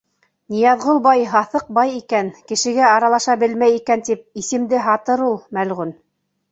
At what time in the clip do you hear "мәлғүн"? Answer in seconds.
5.61-5.97